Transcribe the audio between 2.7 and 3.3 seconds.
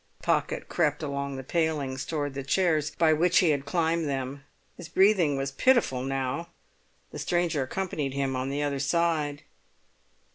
by